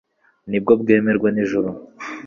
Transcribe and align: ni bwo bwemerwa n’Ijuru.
ni 0.49 0.57
bwo 0.61 0.73
bwemerwa 0.81 1.27
n’Ijuru. 1.31 1.69